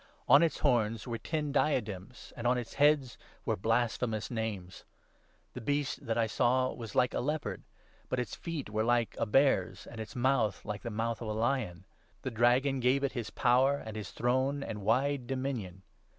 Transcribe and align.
On 0.27 0.41
its 0.41 0.57
horns 0.57 1.05
were 1.05 1.19
ten 1.19 1.51
diadems, 1.51 2.33
and 2.35 2.47
on 2.47 2.57
its 2.57 2.73
heads 2.73 3.19
were 3.45 3.55
blasphemous 3.55 4.31
names. 4.31 4.83
The 5.53 5.61
Beast 5.61 6.07
that 6.07 6.17
I 6.17 6.25
saw 6.25 6.69
2 6.71 6.75
was 6.75 6.95
like 6.95 7.13
a 7.13 7.19
leopard; 7.19 7.61
but 8.09 8.17
its 8.19 8.33
feet 8.35 8.67
were 8.71 8.83
like 8.83 9.15
a 9.19 9.27
bear's, 9.27 9.85
and 9.85 10.01
its 10.01 10.15
mouth 10.15 10.65
like 10.65 10.81
the 10.81 10.89
mouth 10.89 11.21
of 11.21 11.27
a 11.27 11.33
lion. 11.33 11.85
The 12.23 12.31
Dragon 12.31 12.79
gave 12.79 13.03
it 13.03 13.11
his 13.11 13.29
power 13.29 13.77
and 13.77 13.95
his 13.95 14.09
throne, 14.09 14.63
and 14.63 14.81
wide 14.81 15.27
dominion. 15.27 15.83